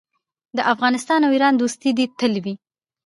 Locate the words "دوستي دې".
1.57-2.05